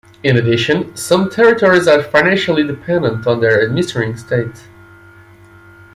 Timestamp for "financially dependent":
2.01-3.27